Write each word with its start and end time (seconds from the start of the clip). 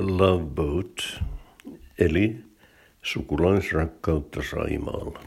Love 0.00 0.44
Boat, 0.44 1.22
eli 1.98 2.36
sukulaisrakkautta 3.02 4.40
Saimaalla. 4.50 5.20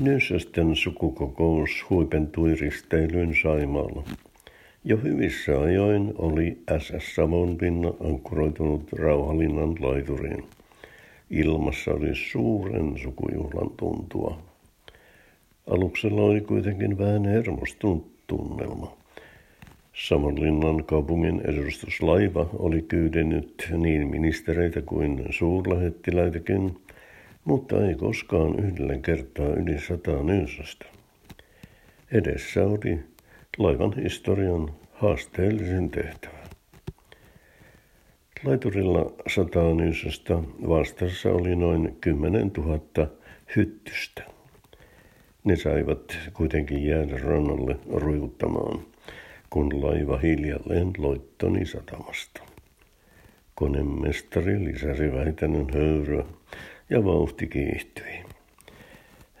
Nysösten 0.00 0.76
sukukokous 0.76 1.70
huipentui 1.90 2.54
risteilyyn 2.54 3.34
Saimaalla. 3.42 4.02
Jo 4.84 4.96
hyvissä 4.96 5.60
ajoin 5.60 6.14
oli 6.18 6.58
SS 6.78 7.14
Savonlinna 7.14 7.92
ankkuroitunut 8.04 8.92
rauhalinnan 8.92 9.74
laituriin. 9.80 10.44
Ilmassa 11.30 11.90
oli 11.90 12.14
suuren 12.14 12.98
sukujuhlan 13.02 13.70
tuntua. 13.76 14.38
Aluksella 15.66 16.22
oli 16.22 16.40
kuitenkin 16.40 16.98
vähän 16.98 17.24
hermostunut 17.24 18.12
tunnelma. 18.26 18.99
Savonlinnan 20.08 20.84
kaupungin 20.84 21.40
edustuslaiva 21.44 22.50
oli 22.52 22.82
kyydennyt 22.82 23.68
niin 23.76 24.08
ministereitä 24.08 24.82
kuin 24.82 25.24
suurlähettiläitäkin, 25.30 26.76
mutta 27.44 27.86
ei 27.86 27.94
koskaan 27.94 28.58
yhdellä 28.58 28.98
kertaa 28.98 29.46
yli 29.46 29.80
sata 29.80 30.22
nyysästä. 30.22 30.86
Edessä 32.12 32.64
oli 32.64 32.98
laivan 33.58 33.94
historian 34.02 34.70
haasteellisin 34.92 35.90
tehtävä. 35.90 36.38
Laiturilla 38.44 39.12
sata 39.34 39.74
nyysästä 39.74 40.34
vastassa 40.68 41.28
oli 41.32 41.56
noin 41.56 41.96
10 42.00 42.50
000 42.56 43.06
hyttystä. 43.56 44.22
Ne 45.44 45.56
saivat 45.56 46.18
kuitenkin 46.32 46.84
jäädä 46.84 47.16
rannalle 47.16 47.76
ruikuttamaan 47.92 48.89
kun 49.50 49.82
laiva 49.82 50.18
hiljalleen 50.18 50.92
loittoni 50.98 51.66
satamasta. 51.66 52.42
Konemestari 53.54 54.64
lisäsi 54.64 55.12
väitännön 55.12 55.66
höyryä 55.74 56.24
ja 56.90 57.04
vauhti 57.04 57.46
kiihtyi. 57.46 58.24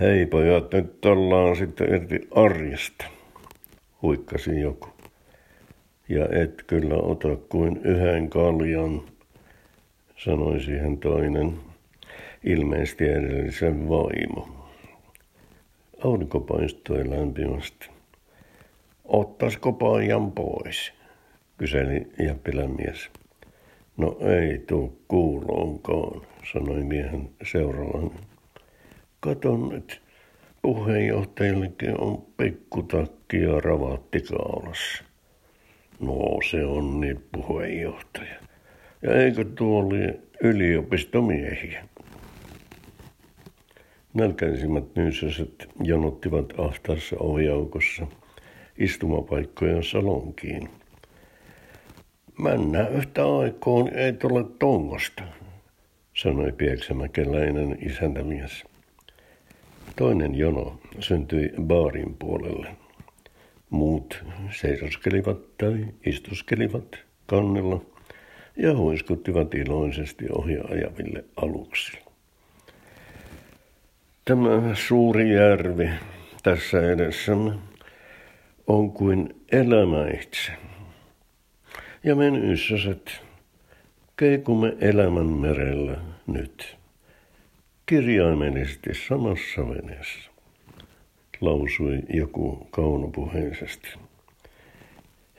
Hei 0.00 0.26
pojat, 0.26 0.72
nyt 0.72 1.04
ollaan 1.04 1.56
sitten 1.56 1.94
irti 1.94 2.28
arjesta, 2.30 3.04
huikkasi 4.02 4.60
joku. 4.60 4.88
Ja 6.08 6.28
et 6.42 6.64
kyllä 6.66 6.94
ota 6.94 7.36
kuin 7.48 7.80
yhden 7.84 8.30
kaljan, 8.30 9.02
sanoi 10.16 10.60
siihen 10.60 10.98
toinen, 10.98 11.54
ilmeisesti 12.44 13.08
edellisen 13.08 13.88
vaimo. 13.88 14.48
Aurinko 16.04 16.40
paistoi 16.40 17.10
lämpimästi. 17.10 18.01
Ottaisiko 19.04 19.72
pojan 19.72 20.32
pois? 20.32 20.92
kyseli 21.62 22.06
jäppilän 22.18 22.70
mies. 22.70 23.10
No 23.96 24.16
ei 24.20 24.58
tuu 24.58 25.02
kuuloonkaan, 25.08 26.22
sanoi 26.52 26.84
miehen 26.84 27.30
seuraavan. 27.42 28.10
Katon 29.20 29.68
nyt, 29.68 30.02
puheenjohtajillekin 30.62 32.00
on 32.00 32.26
pikkutakki 32.36 33.42
ja 33.42 33.60
ravatti 33.60 34.20
kaulassa. 34.20 35.04
No 36.00 36.38
se 36.50 36.64
on 36.64 37.00
niin 37.00 37.24
puheenjohtaja. 37.32 38.34
Ja 39.02 39.14
eikö 39.14 39.44
tuo 39.44 39.78
oli 39.78 40.20
yliopistomiehiä? 40.42 41.84
Nälkäisimmät 44.14 44.84
nyysäset 44.96 45.68
janottivat 45.82 46.52
ahtaassa 46.58 47.16
ohjaukossa– 47.18 48.06
istumapaikkoja 48.78 49.82
salonkiin. 49.82 50.68
Männä 52.38 52.88
yhtä 52.88 53.36
aikoon 53.36 53.88
ei 53.88 54.12
tule 54.12 54.44
tongosta, 54.58 55.22
sanoi 56.14 56.52
pieksämäkeläinen 56.52 57.78
isäntämies. 57.80 58.64
Toinen 59.96 60.34
jono 60.34 60.78
syntyi 61.00 61.52
baarin 61.62 62.16
puolelle. 62.18 62.68
Muut 63.70 64.24
seisoskelivat 64.50 65.56
tai 65.58 65.86
istuskelivat 66.06 66.98
kannella 67.26 67.80
ja 68.56 68.76
huiskuttivat 68.76 69.54
iloisesti 69.54 70.24
ohi 70.30 70.56
ajaville 70.70 71.24
aluksille. 71.36 72.12
Tämä 74.24 74.74
suuri 74.74 75.34
järvi 75.34 75.90
tässä 76.42 76.92
edessämme 76.92 77.52
on 78.66 78.92
kuin 78.92 79.44
elämä 79.52 80.08
itse. 80.20 80.52
Ja 82.04 82.16
me 82.16 82.28
yssäset 82.28 83.22
keikumme 84.16 84.76
elämän 84.80 85.26
merellä 85.26 85.96
nyt, 86.26 86.76
kirjaimellisesti 87.86 88.90
samassa 89.08 89.68
veneessä, 89.68 90.30
lausui 91.40 91.98
joku 92.08 92.66
kaunopuheisesti. 92.70 93.88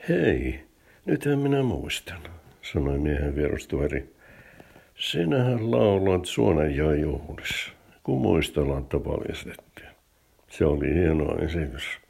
Hei, 0.08 0.60
nythän 1.06 1.38
minä 1.38 1.62
muistan, 1.62 2.20
sanoi 2.62 2.98
miehen 2.98 3.36
vierustuveri. 3.36 4.14
Sinähän 4.94 5.70
laulat 5.70 6.26
Suonenjoen 6.26 7.00
juhlissa, 7.00 7.72
kun 8.02 8.20
muistelantta 8.20 9.00
paljastettiin. 9.00 9.88
Se 10.50 10.64
oli 10.64 10.94
hieno 10.94 11.38
esitys. 11.38 12.03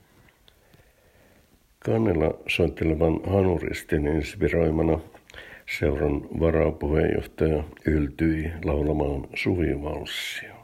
Kannella 1.84 2.34
soittelevan 2.48 3.20
Hanuristin 3.26 4.06
inspiroimana 4.06 4.98
seuran 5.78 6.22
varapuheenjohtaja 6.40 7.64
yltyi 7.86 8.52
laulamaan 8.64 9.28
suvivalssia. 9.34 10.54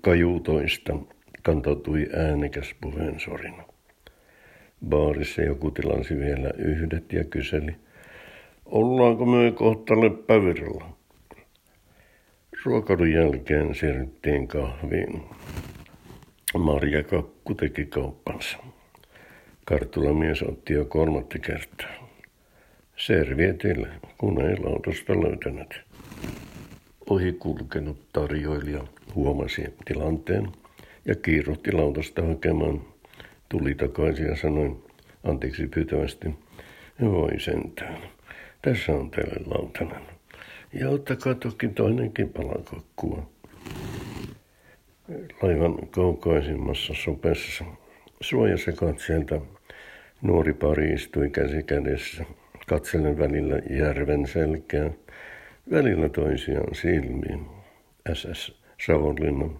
Kajuutoista 0.00 0.96
kantautui 1.42 2.06
äänekäs 2.16 2.74
puheensorina. 2.80 3.62
Baarissa 4.88 5.42
joku 5.42 5.70
tilansi 5.70 6.18
vielä 6.18 6.50
yhdet 6.58 7.12
ja 7.12 7.24
kyseli, 7.24 7.74
ollaanko 8.66 9.26
me 9.26 9.52
kohta 9.52 10.00
leppävirralla? 10.00 10.84
Ruokailun 12.64 13.12
jälkeen 13.12 13.74
siirryttiin 13.74 14.48
kahviin. 14.48 15.22
Marja 16.58 17.02
Kakku 17.02 17.54
teki 17.54 17.86
kauppansa. 17.86 18.58
Karttulamies 19.68 20.42
otti 20.42 20.72
jo 20.72 20.84
kolmatta 20.84 21.38
kertaa. 21.38 22.08
Servietillä, 22.96 23.88
kun 24.18 24.40
ei 24.40 24.56
lautosta 24.58 25.12
löytänyt. 25.12 25.80
Ohi 27.10 27.32
kulkenut 27.32 28.08
tarjoilija 28.12 28.84
huomasi 29.14 29.64
tilanteen 29.84 30.48
ja 31.04 31.14
kiiruhti 31.14 31.72
lautasta 31.72 32.22
hakemaan. 32.22 32.80
Tuli 33.48 33.74
takaisin 33.74 34.26
ja 34.26 34.36
sanoi 34.36 34.76
anteeksi 35.24 35.66
pyytävästi. 35.66 36.28
Voi 37.00 37.40
sentään. 37.40 37.98
Tässä 38.62 38.92
on 38.92 39.10
teille 39.10 39.40
lautanen. 39.46 40.02
Ja 40.72 40.90
ottakaa 40.90 41.34
toki 41.34 41.68
toinenkin 41.68 42.28
palakakkua. 42.28 43.30
Laivan 45.42 45.88
kaukaisimmassa 45.88 46.94
sopessa 47.04 47.64
suojasi 48.20 48.72
katseelta 48.72 49.40
Nuori 50.22 50.52
pari 50.54 50.92
istui 50.92 51.30
käsi 51.30 51.62
kädessä, 51.62 52.24
katsellen 52.66 53.18
välillä 53.18 53.62
järven 53.70 54.26
selkää, 54.26 54.90
välillä 55.70 56.08
toisiaan 56.08 56.74
silmiin. 56.74 57.46
SS 58.14 58.62
Savonlinna 58.86 59.50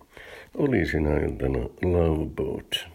oli 0.55 0.87
sinä 0.87 1.19
iltana 1.19 1.59
Love 1.83 2.31
Boat, 2.37 2.89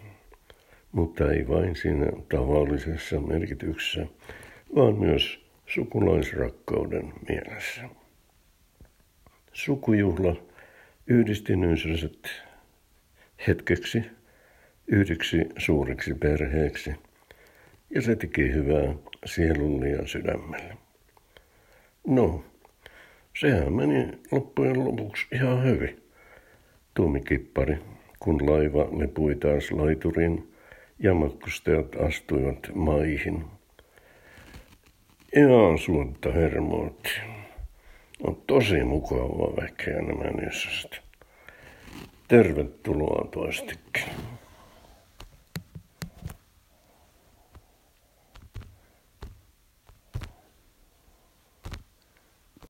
mutta 0.92 1.32
ei 1.32 1.48
vain 1.48 1.76
siinä 1.76 2.06
tavallisessa 2.30 3.20
merkityksessä, 3.20 4.08
vaan 4.76 4.96
myös 4.96 5.46
sukulaisrakkauden 5.66 7.14
mielessä. 7.30 7.82
Sukujuhla 9.54 10.36
yhdisti 11.08 11.56
nyysäset 11.56 12.30
hetkeksi 13.48 14.04
yhdeksi 14.88 15.38
suureksi 15.58 16.14
perheeksi– 16.14 16.96
ja 17.96 18.02
se 18.02 18.16
teki 18.16 18.54
hyvää 18.54 18.96
sielulle 19.26 19.90
ja 19.90 20.08
sydämelle. 20.08 20.78
No, 22.08 22.44
sehän 23.40 23.74
meni 23.74 24.08
loppujen 24.32 24.86
lopuksi 24.86 25.28
ihan 25.32 25.64
hyvin, 25.64 26.04
tuomi 26.94 27.22
kippari, 27.22 27.78
kun 28.20 28.52
laiva 28.52 28.88
lepui 28.92 29.36
taas 29.36 29.72
laiturin 29.72 30.54
ja 31.00 31.14
matkustajat 31.14 31.96
astuivat 31.96 32.58
maihin. 32.76 33.46
Ihan 35.36 35.78
suotta 35.78 36.32
hermoitti. 36.32 37.10
On 38.24 38.42
tosi 38.48 38.84
mukavaa 38.84 39.56
väkeä 39.62 40.02
nämä 40.02 40.32
nyssästä. 40.32 40.98
Tervetuloa 42.28 43.28
toistikin. 43.32 44.04